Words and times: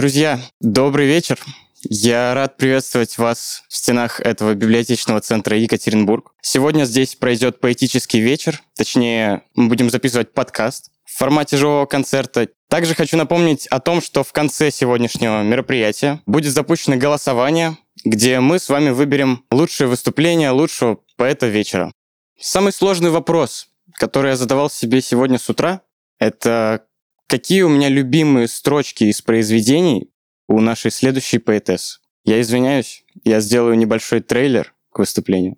Друзья, 0.00 0.40
добрый 0.62 1.06
вечер. 1.06 1.38
Я 1.82 2.32
рад 2.32 2.56
приветствовать 2.56 3.18
вас 3.18 3.64
в 3.68 3.76
стенах 3.76 4.18
этого 4.20 4.54
библиотечного 4.54 5.20
центра 5.20 5.58
Екатеринбург. 5.58 6.32
Сегодня 6.40 6.84
здесь 6.84 7.16
пройдет 7.16 7.60
поэтический 7.60 8.18
вечер, 8.18 8.62
точнее, 8.78 9.42
мы 9.54 9.68
будем 9.68 9.90
записывать 9.90 10.32
подкаст 10.32 10.90
в 11.04 11.18
формате 11.18 11.58
живого 11.58 11.84
концерта. 11.84 12.48
Также 12.70 12.94
хочу 12.94 13.18
напомнить 13.18 13.66
о 13.66 13.78
том, 13.78 14.00
что 14.00 14.24
в 14.24 14.32
конце 14.32 14.70
сегодняшнего 14.70 15.42
мероприятия 15.42 16.22
будет 16.24 16.54
запущено 16.54 16.96
голосование, 16.96 17.76
где 18.02 18.40
мы 18.40 18.58
с 18.58 18.70
вами 18.70 18.88
выберем 18.88 19.44
лучшее 19.50 19.86
выступление 19.86 20.48
лучшего 20.48 21.00
поэта 21.18 21.46
вечера. 21.46 21.92
Самый 22.40 22.72
сложный 22.72 23.10
вопрос, 23.10 23.66
который 23.98 24.30
я 24.30 24.36
задавал 24.36 24.70
себе 24.70 25.02
сегодня 25.02 25.38
с 25.38 25.50
утра, 25.50 25.82
это 26.18 26.86
какие 27.30 27.62
у 27.62 27.68
меня 27.68 27.88
любимые 27.88 28.48
строчки 28.48 29.04
из 29.04 29.22
произведений 29.22 30.12
у 30.48 30.60
нашей 30.60 30.90
следующей 30.90 31.38
поэтессы. 31.38 32.00
Я 32.24 32.40
извиняюсь, 32.40 33.04
я 33.22 33.38
сделаю 33.40 33.78
небольшой 33.78 34.20
трейлер 34.20 34.74
к 34.90 34.98
выступлению. 34.98 35.56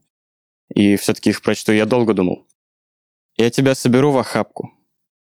И 0.68 0.96
все-таки 0.96 1.30
их 1.30 1.40
прочту, 1.40 1.72
я 1.72 1.86
долго 1.86 2.12
думал. 2.12 2.46
Я 3.38 3.48
тебя 3.50 3.74
соберу 3.74 4.12
в 4.12 4.18
охапку. 4.18 4.70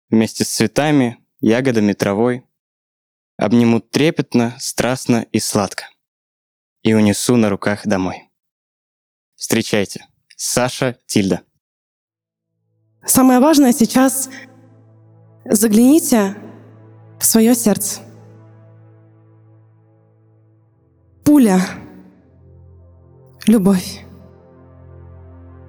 Вместе 0.10 0.46
с 0.46 0.50
цветами, 0.50 1.18
ягодами, 1.42 1.92
травой. 1.92 2.46
Обниму 3.36 3.82
трепетно, 3.82 4.56
страстно 4.60 5.26
и 5.34 5.40
сладко. 5.40 5.90
И 6.84 6.94
унесу 6.94 7.36
на 7.36 7.50
руках 7.50 7.86
домой. 7.86 8.30
Встречайте, 9.36 10.08
Саша 10.38 10.98
Тильда. 11.06 11.42
Самое 13.06 13.42
важное 13.42 13.74
сейчас 13.74 14.30
загляните 15.50 16.36
в 17.20 17.26
свое 17.26 17.56
сердце. 17.56 18.02
Пуля. 21.24 21.60
Любовь. 23.46 24.06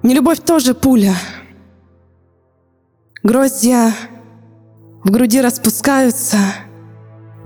Не 0.03 0.13
любовь 0.13 0.39
тоже 0.39 0.73
пуля. 0.73 1.15
Гроздья 3.23 3.93
в 5.03 5.11
груди 5.11 5.41
распускаются 5.41 6.37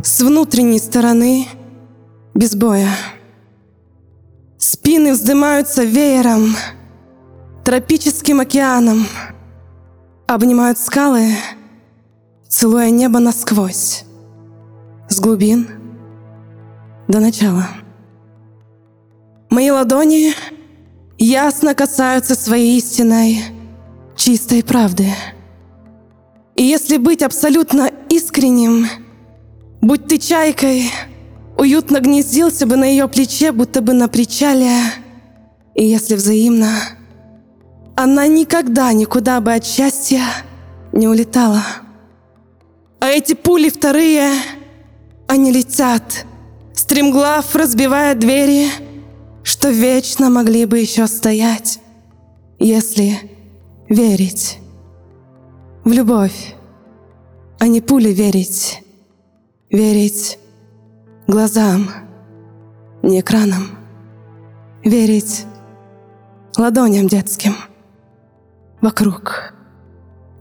с 0.04 0.22
внутренней 0.22 0.80
стороны 0.80 1.48
без 2.34 2.56
боя. 2.56 2.90
Спины 4.58 5.14
вздымаются 5.14 5.84
веером, 5.84 6.56
тропическим 7.64 8.40
океаном, 8.40 9.06
обнимают 10.28 10.78
скалы, 10.78 11.34
целуя 12.56 12.90
небо 12.90 13.20
насквозь, 13.20 14.06
с 15.10 15.20
глубин 15.20 15.68
до 17.10 17.20
начала. 17.20 17.68
Мои 19.50 19.70
ладони 19.70 20.34
ясно 21.18 21.76
касаются 21.76 22.34
своей 22.34 22.78
истинной, 22.78 23.44
чистой 24.16 24.64
правды. 24.64 25.10
И 26.56 26.64
если 26.64 26.96
быть 26.96 27.24
абсолютно 27.24 27.92
искренним, 28.08 28.88
будь 29.82 30.08
ты 30.08 30.18
чайкой, 30.18 30.90
уютно 31.58 32.00
гнездился 32.00 32.66
бы 32.66 32.78
на 32.78 32.86
ее 32.86 33.10
плече, 33.10 33.52
будто 33.52 33.82
бы 33.82 33.92
на 33.92 34.08
причале. 34.08 34.72
И 35.74 35.86
если 35.86 36.16
взаимно, 36.16 36.72
она 37.98 38.28
никогда 38.28 38.94
никуда 38.94 39.42
бы 39.42 39.54
от 39.54 39.66
счастья 39.66 40.24
не 40.94 41.10
улетала. 41.10 41.85
А 43.00 43.08
эти 43.08 43.34
пули 43.34 43.70
вторые, 43.70 44.32
они 45.28 45.52
летят, 45.52 46.26
стремглав 46.74 47.56
разбивая 47.56 48.16
двери— 48.16 48.70
что 49.46 49.70
вечно 49.70 50.32
могли 50.32 50.66
бы 50.66 50.80
еще 50.80 51.06
стоять, 51.06 51.80
если 52.58 53.32
верить 53.88 54.60
в 55.84 55.92
любовь, 55.92 56.56
а 57.60 57.68
не 57.68 57.80
пули 57.80 58.10
верить, 58.10 58.84
верить 59.70 60.40
глазам, 61.28 61.90
не 63.04 63.20
экранам, 63.20 63.78
верить 64.84 65.46
ладоням 66.58 67.08
детским 67.08 67.56
вокруг. 68.82 69.54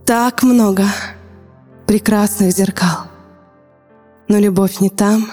Так 0.06 0.42
много 0.42 0.84
прекрасных 1.86 2.52
зеркал, 2.52 3.08
но 4.28 4.38
любовь 4.38 4.80
не 4.80 4.90
там, 4.90 5.30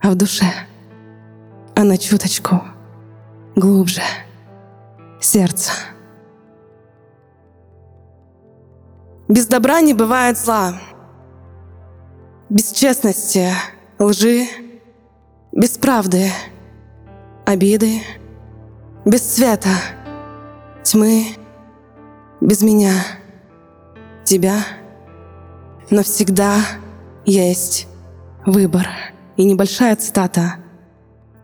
а 0.00 0.10
в 0.10 0.14
душе. 0.14 0.52
А 1.74 1.84
на 1.84 1.98
чуточку 1.98 2.62
глубже 3.54 4.02
сердце. 5.20 5.72
Без 9.28 9.46
добра 9.46 9.80
не 9.80 9.92
бывает 9.92 10.38
зла, 10.38 10.80
без 12.48 12.70
честности, 12.70 13.50
лжи, 13.98 14.46
без 15.52 15.70
правды, 15.76 16.30
обиды, 17.44 18.02
без 19.04 19.34
света, 19.34 19.74
тьмы, 20.82 21.26
без 22.40 22.62
меня, 22.62 22.94
тебя, 24.24 24.64
но 25.90 26.02
всегда 26.02 26.56
есть 27.24 27.86
выбор. 28.44 28.88
И 29.36 29.44
небольшая 29.44 29.96
цитата– 29.96 30.56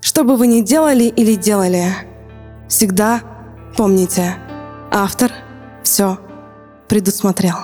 что 0.04 0.24
бы 0.24 0.36
вы 0.36 0.48
ни 0.48 0.62
делали 0.62 1.04
или 1.04 1.36
делали, 1.36 1.84
всегда 2.68 3.20
помните, 3.76 4.34
автор 4.90 5.30
все 5.84 6.18
предусмотрел. 6.88 7.54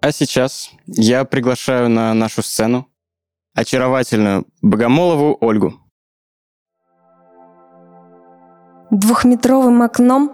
А 0.00 0.10
сейчас 0.10 0.70
я 0.86 1.24
приглашаю 1.26 1.90
на 1.90 2.14
нашу 2.14 2.42
сцену 2.42 2.88
очаровательную 3.54 4.46
Богомолову 4.62 5.36
Ольгу. 5.40 5.74
Двухметровым 8.90 9.82
окном 9.82 10.32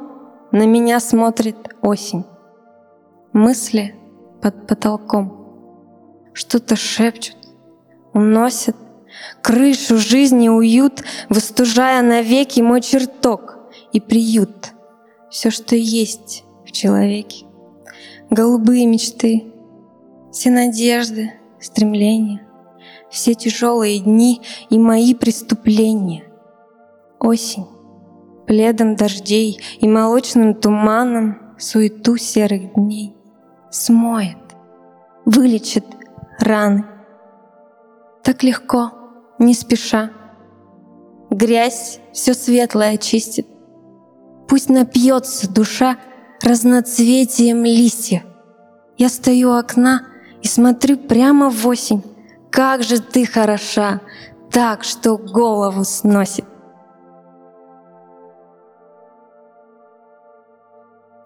на 0.53 0.67
меня 0.67 1.01
смотрит 1.01 1.57
осень. 1.83 2.25
Мысли 3.33 3.95
под 4.41 4.67
потолком. 4.67 5.35
Что-то 6.33 6.77
шепчут, 6.77 7.37
уносит 8.15 8.77
крышу 9.43 9.99
жизни 9.99 10.49
уют, 10.49 11.03
выстужая 11.29 12.03
навеки 12.03 12.61
мой 12.61 12.81
чертог 12.81 13.59
и 13.93 14.01
приют. 14.01 14.73
Все, 15.31 15.51
что 15.51 15.77
есть 15.77 16.45
в 16.65 16.73
человеке. 16.73 17.47
Голубые 18.31 18.87
мечты, 18.87 19.53
все 20.33 20.51
надежды, 20.51 21.33
стремления, 21.61 22.47
все 23.11 23.35
тяжелые 23.35 24.01
дни 24.01 24.41
и 24.71 24.79
мои 24.79 25.15
преступления. 25.15 26.25
Осень, 27.19 27.67
пледом 28.47 28.97
дождей 28.97 29.61
и 29.81 29.89
молочным 29.89 30.55
туманом 30.55 31.57
суету 31.59 32.17
серых 32.17 32.75
дней 32.75 33.18
смоет, 33.71 34.39
вылечит 35.25 35.85
раны— 36.39 36.85
так 38.29 38.43
легко, 38.43 38.93
не 39.39 39.55
спеша. 39.55 40.11
Грязь 41.31 41.99
все 42.13 42.35
светлое 42.35 42.97
очистит. 42.97 43.47
Пусть 44.47 44.69
напьется 44.69 45.51
душа 45.51 45.97
разноцветием 46.43 47.65
листья. 47.65 48.25
Я 48.99 49.09
стою 49.09 49.53
у 49.53 49.55
окна 49.55 50.03
и 50.43 50.47
смотрю 50.47 50.99
прямо 50.99 51.49
в 51.49 51.67
осень. 51.67 52.03
Как 52.51 52.83
же 52.83 53.01
ты 53.01 53.25
хороша, 53.25 54.03
так, 54.51 54.85
что 54.85 55.17
голову 55.17 55.85
сносит. 55.85 56.45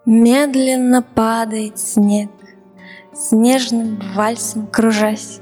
Медленно 0.05 1.01
падает 1.01 1.79
снег, 1.79 2.29
снежным 3.13 4.01
вальсом 4.13 4.67
кружась. 4.67 5.39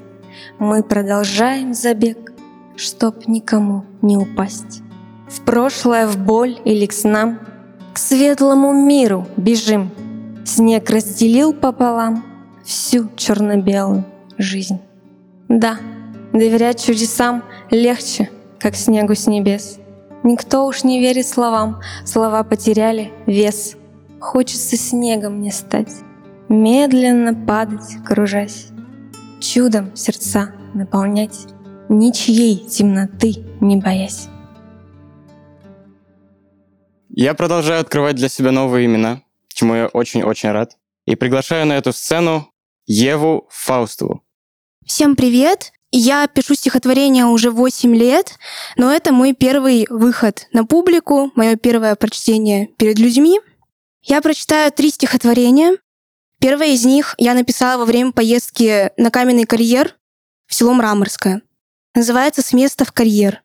Мы 0.60 0.84
продолжаем 0.84 1.74
забег, 1.74 2.32
чтоб 2.76 3.28
никому 3.28 3.86
не 4.04 4.18
упасть. 4.18 4.84
В 5.28 5.42
прошлое, 5.42 6.06
в 6.06 6.20
боль 6.20 6.60
или 6.64 6.86
к 6.86 6.94
снам, 6.94 7.40
к 7.92 7.98
светлому 7.98 8.72
миру 8.72 9.26
бежим. 9.36 9.90
Снег 10.46 10.92
разделил 10.92 11.54
пополам 11.54 12.24
всю 12.64 13.10
черно-белую 13.16 14.06
жизнь. 14.38 14.80
Да, 15.50 15.78
доверять 16.34 16.86
чудесам 16.86 17.44
легче, 17.72 18.30
как 18.60 18.76
снегу 18.76 19.16
с 19.16 19.26
небес. 19.26 19.80
Никто 20.22 20.68
уж 20.68 20.84
не 20.84 21.00
верит 21.00 21.28
словам, 21.28 21.82
слова 22.06 22.44
потеряли 22.44 23.12
вес. 23.26 23.76
Хочется 24.22 24.78
снегом 24.78 25.40
мне 25.40 25.52
стать, 25.52 25.92
медленно 26.48 27.34
падать, 27.34 27.98
кружась 28.06 28.68
чудом 29.42 29.96
сердца 29.96 30.54
наполнять, 30.76 31.48
ничьей 31.90 32.58
темноты 32.68 33.44
не 33.60 33.78
боясь. 33.78 34.28
Я 37.10 37.34
продолжаю 37.34 37.82
открывать 37.82 38.16
для 38.16 38.30
себя 38.30 38.52
новые 38.52 38.86
имена, 38.86 39.24
чему 39.48 39.74
я 39.74 39.88
очень-очень 39.88 40.52
рад. 40.52 40.78
И 41.08 41.16
приглашаю 41.16 41.66
на 41.66 41.74
эту 41.74 41.92
сцену 41.92 42.48
Еву 42.86 43.48
Фаустову. 43.50 44.24
Всем 44.86 45.16
привет! 45.16 45.72
Я 45.92 46.26
пишу 46.28 46.54
стихотворение 46.54 47.26
уже 47.26 47.52
8 47.52 47.96
лет, 47.96 48.38
но 48.78 48.94
это 48.94 49.12
мой 49.12 49.34
первый 49.34 49.88
выход 49.90 50.48
на 50.54 50.64
публику, 50.64 51.32
мое 51.36 51.58
первое 51.58 51.96
прочтение 51.96 52.68
перед 52.78 52.98
людьми. 52.98 53.40
Я 54.04 54.20
прочитаю 54.22 54.72
три 54.72 54.90
стихотворения. 54.90 55.78
Первое 56.40 56.70
из 56.70 56.86
них 56.86 57.14
я 57.20 57.36
написала 57.36 57.80
во 57.80 57.86
время 57.86 58.12
поездки 58.12 58.92
на 58.98 59.12
каменный 59.12 59.46
карьер 59.46 59.96
в 60.48 60.56
село 60.56 60.74
Мраморское. 60.74 61.44
Называется 61.94 62.42
«С 62.42 62.52
места 62.52 62.84
в 62.84 62.92
карьер». 62.92 63.44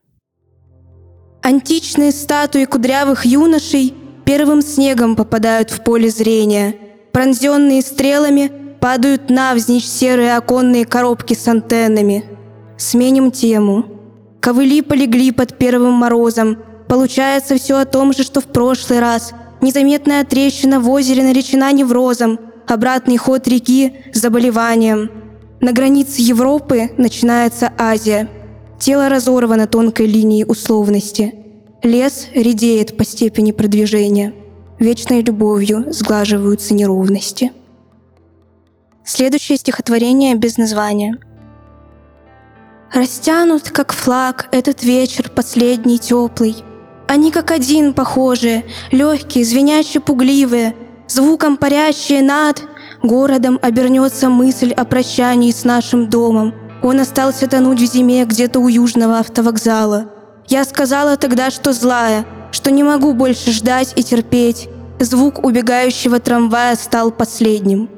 Античные 1.42 2.10
статуи 2.10 2.64
кудрявых 2.64 3.26
юношей 3.26 3.94
первым 4.24 4.62
снегом 4.62 5.14
попадают 5.14 5.70
в 5.70 5.84
поле 5.84 6.08
зрения. 6.08 6.74
Пронзенные 7.12 7.82
стрелами 7.82 8.50
падают 8.80 9.28
навзничь 9.28 9.84
серые 9.84 10.36
оконные 10.36 10.86
коробки 10.86 11.34
с 11.34 11.46
антеннами. 11.46 12.24
Сменим 12.78 13.30
тему. 13.30 13.84
Ковыли 14.40 14.80
полегли 14.80 15.32
под 15.32 15.58
первым 15.58 15.92
морозом. 15.92 16.58
Получается 16.88 17.58
все 17.58 17.78
о 17.78 17.84
том 17.84 18.14
же, 18.14 18.22
что 18.22 18.40
в 18.40 18.46
прошлый 18.46 19.00
раз. 19.00 19.34
Незаметная 19.60 20.24
трещина 20.24 20.80
в 20.80 20.88
озере 20.90 21.22
наречена 21.22 21.72
неврозом. 21.72 22.38
Обратный 22.66 23.16
ход 23.16 23.46
реки– 23.48 23.94
заболеванием. 24.12 25.10
На 25.60 25.72
границе 25.72 26.20
Европы 26.22 26.90
начинается 26.96 27.72
Азия– 27.78 28.28
Тело 28.78 29.08
разорвано 29.08 29.66
тонкой 29.66 30.06
линией 30.06 30.44
условности. 30.44 31.34
Лес 31.82 32.28
редеет 32.34 32.96
по 32.96 33.04
степени 33.04 33.52
продвижения. 33.52 34.34
Вечной 34.78 35.22
любовью 35.22 35.92
сглаживаются 35.92 36.74
неровности. 36.74 37.52
Следующее 39.04 39.56
стихотворение 39.56 40.34
без 40.34 40.58
названия. 40.58 41.18
Растянут, 42.92 43.70
как 43.70 43.92
флаг, 43.92 44.48
этот 44.52 44.82
вечер 44.82 45.30
последний 45.30 45.98
теплый. 45.98 46.56
Они 47.08 47.30
как 47.30 47.50
один 47.50 47.94
похожи, 47.94 48.64
легкие, 48.90 49.44
звенящие, 49.44 50.00
пугливые, 50.00 50.74
звуком 51.08 51.56
парящие 51.56 52.22
над 52.22 52.62
городом 53.02 53.58
обернется 53.62 54.28
мысль 54.28 54.72
о 54.72 54.84
прощании 54.84 55.52
с 55.52 55.64
нашим 55.64 56.08
домом— 56.08 56.54
он 56.82 57.00
остался 57.00 57.48
тонуть 57.48 57.80
в 57.80 57.86
зиме 57.86 58.24
где-то 58.24 58.60
у 58.60 58.68
южного 58.68 59.18
автовокзала. 59.18 60.06
Я 60.46 60.64
сказала 60.64 61.16
тогда, 61.16 61.50
что 61.50 61.72
злая, 61.72 62.24
что 62.52 62.70
не 62.70 62.82
могу 62.84 63.12
больше 63.12 63.50
ждать 63.50 63.92
и 63.96 64.02
терпеть. 64.02 64.68
Звук 65.00 65.44
убегающего 65.44 66.20
трамвая 66.20 66.76
стал 66.76 67.10
последним. 67.10 67.90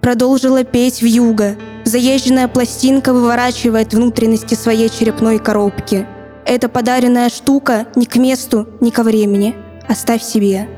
Продолжила 0.00 0.64
петь 0.64 1.02
в 1.02 1.04
юго. 1.04 1.56
Заезженная 1.84 2.48
пластинка 2.48 3.12
выворачивает 3.12 3.94
внутренности 3.94 4.54
своей 4.54 4.88
черепной 4.88 5.38
коробки. 5.38 6.06
Эта 6.44 6.68
подаренная 6.68 7.28
штука 7.28 7.86
ни 7.94 8.04
к 8.04 8.16
месту, 8.16 8.68
ни 8.80 8.90
ко 8.90 9.02
времени. 9.02 9.54
Оставь 9.88 10.22
себе. 10.22 10.68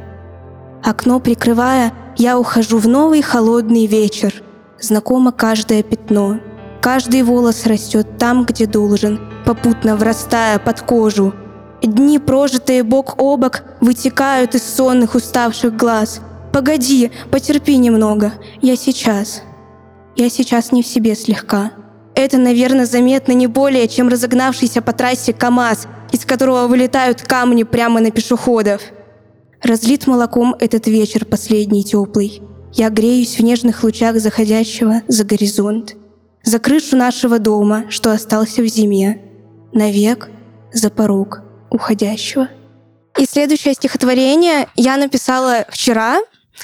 Окно 0.82 1.20
прикрывая, 1.20 1.93
я 2.16 2.38
ухожу 2.38 2.78
в 2.78 2.87
новый 2.87 3.22
холодный 3.22 3.87
вечер. 3.87 4.43
Знакомо 4.78 5.32
каждое 5.32 5.82
пятно. 5.82 6.40
Каждый 6.82 7.22
волос 7.22 7.64
растет 7.64 8.19
там, 8.19 8.44
где 8.44 8.66
должен, 8.66 9.19
попутно 9.46 9.96
врастая 9.96 10.58
под 10.58 10.82
кожу. 10.82 11.34
Дни, 11.82 12.19
прожитые 12.19 12.82
бок 12.82 13.14
о 13.19 13.37
бок, 13.37 13.62
вытекают 13.81 14.55
из 14.55 14.62
сонных 14.62 15.14
уставших 15.14 15.75
глаз. 15.75 16.20
Погоди, 16.52 17.11
потерпи 17.31 17.76
немного, 17.78 18.34
я 18.61 18.76
сейчас. 18.76 19.43
Я 20.16 20.28
сейчас 20.28 20.72
не 20.72 20.82
в 20.82 20.87
себе 20.87 21.14
слегка. 21.14 21.72
Это, 22.14 22.38
наверное, 22.38 22.87
заметно 22.87 23.32
не 23.32 23.46
более, 23.46 23.88
чем 23.88 24.08
разогнавшийся 24.08 24.82
по 24.82 24.93
трассе 24.93 25.32
КАМАЗ, 25.32 25.88
из 26.12 26.25
которого 26.25 26.69
вылетают 26.69 27.22
камни 27.22 27.64
прямо 27.64 28.00
на 28.00 28.11
пешеходов. 28.11 28.82
Разлит 29.62 30.06
молоком 30.06 30.55
этот 30.61 30.87
вечер 30.87 31.25
последний 31.25 31.84
теплый. 31.84 32.43
Я 32.72 32.90
греюсь 32.90 33.38
в 33.38 33.43
нежных 33.43 33.82
лучах 33.82 34.20
заходящего 34.20 35.02
за 35.08 35.25
горизонт 35.25 35.96
за 36.44 36.58
крышу 36.58 36.96
нашего 36.96 37.38
дома, 37.38 37.87
что 37.88 38.12
остался 38.12 38.62
в 38.62 38.66
зиме, 38.66 39.20
навек 39.72 40.28
за 40.72 40.90
порог 40.90 41.40
уходящего. 41.70 42.49
И 43.19 43.25
следующее 43.25 43.75
стихотворение 43.75 44.69
я 44.76 44.96
написала 44.96 45.64
вчера. 45.69 46.19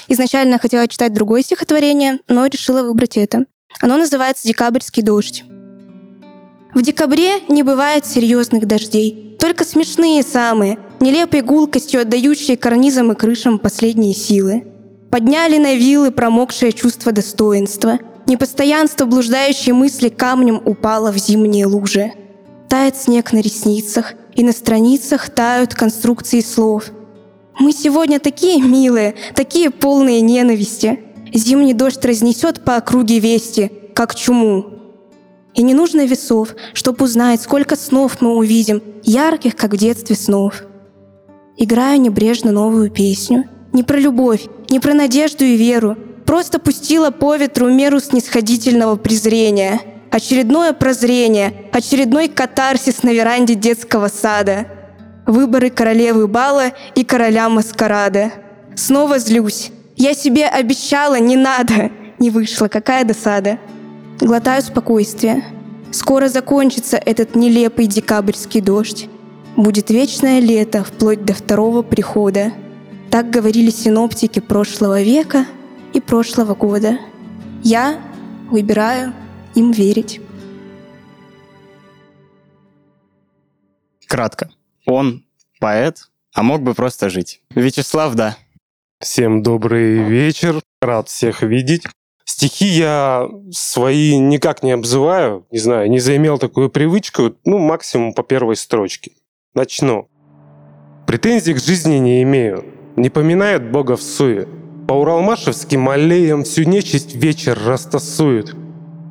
Изначально 0.09 0.59
хотела 0.59 0.87
читать 0.87 1.13
другое 1.13 1.43
стихотворение, 1.43 2.19
но 2.29 2.47
решила 2.47 2.83
выбрать 2.83 3.17
это. 3.17 3.47
Оно 3.79 3.97
называется 3.97 4.49
«Декабрьский 4.49 5.03
дождь». 5.03 5.45
В 6.75 6.83
декабре 6.83 7.41
не 7.49 7.63
бывает 7.63 8.07
серьезных 8.07 8.67
дождей, 8.67 9.37
только 9.41 9.65
смешные 9.65 10.23
самые, 10.23 10.79
нелепой 11.01 11.43
гулкостью 11.43 12.01
отдающие 12.03 12.57
карнизам 12.57 13.13
и 13.13 13.15
крышам 13.15 13.59
последние 13.59 14.15
силы. 14.15 14.65
Подняли 15.11 15.59
на 15.59 15.75
вилы 15.75 16.11
промокшее 16.11 16.73
чувство 16.73 17.13
достоинства— 17.13 17.99
Непостоянство 18.31 19.07
блуждающей 19.07 19.73
мысли 19.73 20.09
камнем 20.09 20.63
упало 20.65 21.11
в 21.11 21.19
зимние 21.19 21.67
лужи. 21.67 22.13
Тает 22.69 22.95
снег 22.97 23.33
на 23.33 23.41
ресницах, 23.41 24.15
и 24.37 24.45
на 24.45 24.53
страницах 24.53 25.31
тают 25.31 25.75
конструкции 25.75 26.39
слов. 26.39 26.85
Мы 27.59 27.73
сегодня 27.73 28.21
такие 28.21 28.63
милые, 28.63 29.17
такие 29.35 29.71
полные 29.71 30.21
ненависти. 30.21 31.01
Зимний 31.33 31.75
дождь 31.75 32.05
разнесет 32.05 32.65
по 32.65 32.77
округе 32.77 33.19
вести, 33.19 33.71
как 33.95 34.15
чуму. 34.15 34.81
И 35.55 35.63
не 35.63 35.75
нужно 35.75 36.07
весов, 36.07 36.55
чтоб 36.75 37.01
узнать, 37.03 37.41
сколько 37.41 37.77
снов 37.77 38.21
мы 38.21 38.37
увидим, 38.37 38.83
ярких, 39.03 39.57
как 39.57 39.73
в 39.73 39.77
детстве 39.77 40.17
снов. 40.17 40.63
Играю 41.57 42.01
небрежно 42.01 42.53
новую 42.53 42.91
песню. 42.91 43.49
Не 43.73 43.83
про 43.83 43.99
любовь, 43.99 44.47
не 44.69 44.81
про 44.81 44.95
надежду 44.95 45.45
и 45.45 45.57
веру, 45.57 45.97
просто 46.25 46.59
пустила 46.59 47.11
по 47.11 47.37
ветру 47.37 47.69
меру 47.71 48.01
снисходительного 48.01 48.97
презрения. 48.97 49.81
Очередное 50.11 50.73
прозрение, 50.73 51.69
очередной 51.73 52.29
катарсис 52.29 53.03
на 53.03 53.11
веранде 53.11 53.55
детского 53.55 54.09
сада. 54.09 54.67
Выборы 55.27 55.71
королевы 55.71 56.27
бала 56.27 56.73
и 56.97 57.05
короля 57.05 57.49
маскарада. 57.49 58.33
Снова 58.75 59.19
злюсь. 59.19 59.71
Я 60.01 60.15
себе 60.15 60.47
обещала, 60.47 61.21
не 61.21 61.37
надо. 61.37 61.91
Не 62.19 62.31
вышло, 62.31 62.69
какая 62.69 63.05
досада. 63.05 63.59
Глотаю 64.19 64.63
спокойствие. 64.63 65.45
Скоро 65.93 66.29
закончится 66.29 66.97
этот 66.97 67.37
нелепый 67.37 67.87
декабрьский 67.87 68.61
дождь. 68.61 69.09
Будет 69.57 69.91
вечное 69.91 70.41
лето 70.41 70.85
вплоть 70.85 71.25
до 71.25 71.35
второго 71.35 71.83
прихода. 71.83 72.53
Так 73.11 73.31
говорили 73.31 73.71
синоптики 73.71 74.41
прошлого 74.41 75.03
века— 75.03 75.47
и 75.93 76.01
прошлого 76.01 76.55
года. 76.55 76.99
Я 77.63 78.01
выбираю 78.51 79.13
им 79.55 79.73
верить. 79.73 80.21
Кратко. 84.07 84.51
Он 84.87 85.25
поэт, 85.61 86.11
а 86.33 86.43
мог 86.43 86.63
бы 86.63 86.75
просто 86.75 87.11
жить. 87.11 87.43
Вячеслав, 87.51 88.15
да. 88.15 88.37
Всем 89.03 89.43
добрый 89.43 90.03
вечер. 90.03 90.61
Рад 90.83 91.09
всех 91.09 91.41
видеть. 91.41 91.85
Стихи 92.27 92.67
я 92.67 93.27
свои 93.51 94.19
никак 94.19 94.63
не 94.63 94.73
обзываю, 94.73 95.47
не 95.51 95.59
знаю, 95.59 95.91
не 95.91 96.01
заимел 96.01 96.37
такую 96.37 96.69
привычку, 96.69 97.35
ну, 97.47 97.57
максимум 97.57 98.13
по 98.13 98.23
первой 98.23 98.57
строчке. 98.57 99.13
Начну. 99.55 100.11
Претензий 101.07 101.55
к 101.55 101.63
жизни 101.63 101.97
не 101.97 102.23
имею, 102.25 102.67
не 102.97 103.09
поминает 103.09 103.71
Бога 103.71 103.97
в 103.97 104.03
суе. 104.03 104.47
По 104.87 104.93
Уралмашевским 104.93 105.89
аллеям 105.89 106.45
всю 106.45 106.65
нечисть 106.65 107.15
вечер 107.15 107.59
растасует. 107.59 108.55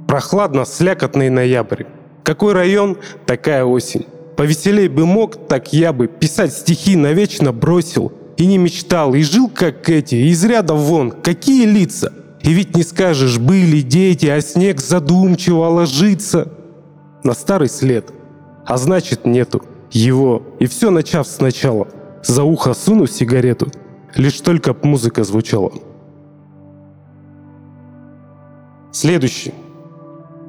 Прохладно 0.08 0.66
слякотный 0.66 1.32
ноябрь. 1.32 1.86
Какой 2.22 2.54
район, 2.54 3.00
такая 3.26 3.66
осень. 3.66 4.06
Повеселей 4.38 4.88
бы 4.88 5.08
мог, 5.08 5.48
так 5.48 5.74
я 5.74 5.94
бы 5.94 6.08
писать 6.08 6.54
стихи 6.54 6.96
навечно 6.96 7.52
бросил. 7.52 8.14
И 8.40 8.48
не 8.48 8.58
мечтал, 8.58 9.14
и 9.14 9.22
жил 9.22 9.48
как 9.48 9.88
эти, 9.88 10.16
из 10.16 10.44
ряда 10.44 10.74
вон, 10.74 11.12
какие 11.12 11.68
лица. 11.68 12.12
И 12.42 12.52
ведь 12.52 12.76
не 12.76 12.82
скажешь, 12.82 13.38
были 13.38 13.82
дети, 13.82 14.26
а 14.26 14.42
снег 14.42 14.82
задумчиво 14.82 15.66
ложится. 15.66 16.52
На 17.24 17.34
старый 17.34 17.70
след. 17.70 18.12
А 18.66 18.78
значит 18.78 19.28
нету 19.28 19.62
его. 19.92 20.42
И 20.60 20.66
все 20.66 20.90
начав 20.90 21.28
сначала. 21.28 21.88
За 22.24 22.44
ухо 22.44 22.74
суну 22.74 23.06
сигарету— 23.06 23.68
Лишь 24.16 24.42
только 24.42 24.76
музыка 24.82 25.24
звучала. 25.24 25.72
Следующий. 28.92 29.54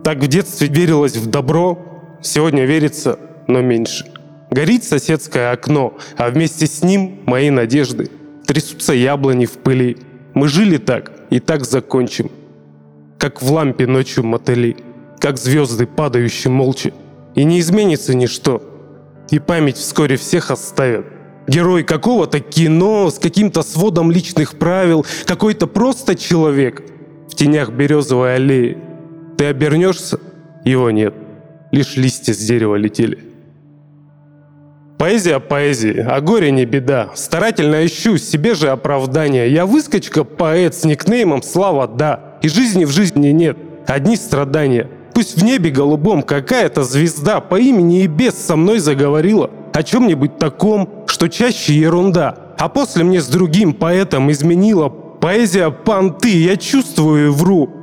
Так 0.03 0.19
в 0.19 0.27
детстве 0.29 0.67
верилось 0.69 1.17
в 1.17 1.29
добро, 1.29 1.79
сегодня 2.23 2.65
верится, 2.65 3.19
но 3.47 3.61
меньше. 3.61 4.07
Горит 4.51 4.83
соседское 4.83 5.53
окно, 5.53 5.97
а 6.17 6.29
вместе 6.29 6.67
с 6.67 6.83
ним 6.83 7.21
мои 7.25 7.51
надежды. 7.51 8.11
Трясутся 8.47 8.93
яблони 8.93 9.47
в 9.47 9.53
пыли. 9.59 9.97
Мы 10.35 10.49
жили 10.49 10.77
так 10.77 11.13
и 11.31 11.39
так 11.39 11.65
закончим. 11.65 12.31
Как 13.17 13.43
в 13.43 13.53
лампе 13.53 13.87
ночью 13.87 14.25
мотыли, 14.25 14.77
как 15.21 15.39
звезды, 15.39 15.87
падающие 15.87 16.51
молча. 16.51 16.93
И 17.37 17.45
не 17.45 17.61
изменится 17.61 18.15
ничто, 18.17 18.61
и 19.31 19.39
память 19.39 19.77
вскоре 19.77 20.17
всех 20.17 20.51
оставят. 20.51 21.07
Герой 21.47 21.85
какого-то 21.85 22.41
кино 22.41 23.09
с 23.09 23.21
каким-то 23.21 23.63
сводом 23.63 24.11
личных 24.11 24.59
правил, 24.59 25.07
какой-то 25.27 25.69
просто 25.69 26.17
человек 26.17 26.83
в 27.29 27.37
тенях 27.37 27.71
березовой 27.71 28.35
аллеи. 28.35 28.79
Ты 29.39 29.47
обернешься, 29.47 30.19
его 30.65 30.91
нет, 30.91 31.15
лишь 31.71 31.97
листья 31.97 32.35
с 32.35 32.39
дерева 32.39 32.75
летели. 32.75 33.30
Поэзия 35.01 35.41
поэзии, 35.41 36.05
а 36.07 36.21
горе 36.21 36.51
не 36.51 36.67
беда. 36.67 37.09
Старательно 37.15 37.87
ищу 37.87 38.19
себе 38.19 38.53
же 38.53 38.69
оправдание. 38.69 39.51
Я 39.51 39.65
выскочка, 39.65 40.25
поэт 40.25 40.75
с 40.75 40.85
никнеймом 40.85 41.43
«Слава, 41.43 41.89
да». 41.89 42.37
И 42.43 42.51
жизни 42.51 42.85
в 42.85 42.91
жизни 42.91 43.29
нет, 43.29 43.57
одни 43.87 44.15
страдания. 44.15 44.91
Пусть 45.15 45.41
в 45.41 45.43
небе 45.43 45.71
голубом 45.71 46.23
какая-то 46.23 46.83
звезда 46.83 47.41
по 47.41 47.59
имени 47.59 48.03
и 48.03 48.09
без 48.09 48.35
со 48.35 48.57
мной 48.57 48.79
заговорила 48.79 49.51
о 49.73 49.83
чем-нибудь 49.83 50.37
таком, 50.37 51.07
что 51.07 51.29
чаще 51.29 51.73
ерунда. 51.73 52.37
А 52.59 52.69
после 52.69 53.03
мне 53.03 53.23
с 53.23 53.27
другим 53.29 53.73
поэтом 53.73 54.31
изменила 54.31 54.91
поэзия 54.91 55.71
понты, 55.71 56.29
я 56.29 56.59
чувствую 56.59 57.29
и 57.29 57.31
вру. 57.31 57.80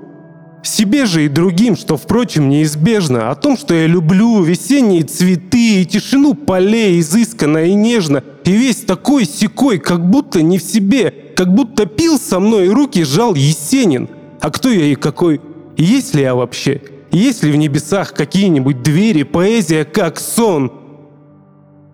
Себе 0.67 1.05
же 1.05 1.23
и 1.23 1.29
другим, 1.29 1.77
что, 1.77 1.95
впрочем, 1.95 2.49
неизбежно, 2.49 3.31
о 3.31 3.35
том, 3.35 3.55
что 3.55 3.73
я 3.73 3.87
люблю 3.87 4.43
весенние 4.43 5.03
цветы 5.03 5.81
и 5.81 5.85
тишину 5.85 6.33
полей 6.33 6.99
изысканно 6.99 7.63
и 7.63 7.73
нежно, 7.73 8.21
и 8.43 8.51
весь 8.51 8.81
такой 8.81 9.23
секой, 9.23 9.79
как 9.79 10.09
будто 10.09 10.41
не 10.41 10.57
в 10.57 10.61
себе, 10.61 11.13
как 11.37 11.55
будто 11.55 11.85
пил 11.85 12.19
со 12.19 12.41
мной 12.41 12.65
и 12.65 12.69
руки 12.69 13.05
жал 13.05 13.33
Есенин. 13.33 14.09
А 14.41 14.51
кто 14.51 14.69
я 14.69 14.87
и 14.87 14.95
какой? 14.95 15.39
Есть 15.77 16.13
ли 16.15 16.23
я 16.23 16.35
вообще? 16.35 16.81
Есть 17.11 17.43
ли 17.43 17.51
в 17.53 17.55
небесах 17.55 18.13
какие-нибудь 18.13 18.83
двери, 18.83 19.23
поэзия 19.23 19.85
как 19.85 20.19
сон? 20.19 20.73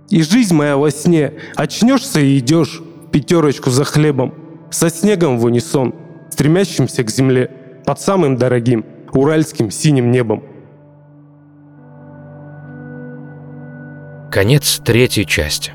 И 0.10 0.24
жизнь 0.24 0.56
моя 0.56 0.78
во 0.78 0.90
сне. 0.90 1.34
Очнешься 1.56 2.22
и 2.22 2.40
идешь 2.40 2.82
пятерочку 3.12 3.70
за 3.70 3.84
хлебом, 3.84 4.34
со 4.72 4.90
снегом 4.90 5.38
в 5.38 5.46
унисон, 5.46 5.94
стремящимся 6.32 7.04
к 7.04 7.12
земле, 7.12 7.52
под 7.86 8.00
самым 8.00 8.38
дорогим 8.38 8.86
уральским 9.12 9.70
синим 9.72 10.12
небом. 10.12 10.44
Конец 14.32 14.82
третьей 14.84 15.26
части. 15.26 15.74